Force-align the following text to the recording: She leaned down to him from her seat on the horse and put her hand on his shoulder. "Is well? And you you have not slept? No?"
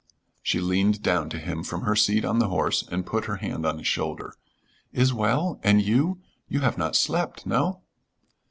She 0.41 0.59
leaned 0.59 1.03
down 1.03 1.29
to 1.29 1.37
him 1.37 1.61
from 1.61 1.81
her 1.81 1.95
seat 1.95 2.25
on 2.25 2.39
the 2.39 2.47
horse 2.49 2.83
and 2.91 3.05
put 3.05 3.25
her 3.25 3.35
hand 3.35 3.67
on 3.67 3.77
his 3.77 3.85
shoulder. 3.85 4.33
"Is 4.91 5.13
well? 5.13 5.59
And 5.61 5.79
you 5.79 6.19
you 6.47 6.61
have 6.61 6.75
not 6.75 6.95
slept? 6.95 7.45
No?" 7.45 7.83